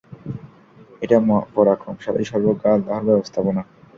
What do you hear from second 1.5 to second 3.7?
পরাক্রমশালী, সর্বজ্ঞ আল্লাহর ব্যবস্থাপনা।